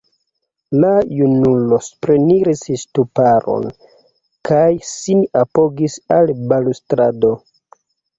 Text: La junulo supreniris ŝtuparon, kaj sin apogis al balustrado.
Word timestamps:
La 0.83 0.87
junulo 1.17 1.77
supreniris 1.87 2.63
ŝtuparon, 2.83 3.67
kaj 4.51 4.63
sin 4.93 5.21
apogis 5.43 5.99
al 6.17 6.33
balustrado. 6.55 7.31